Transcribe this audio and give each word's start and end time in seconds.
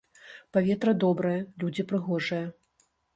Паветра 0.55 0.93
добрае, 1.03 1.33
людзі 1.65 1.85
прыгожыя. 1.91 2.49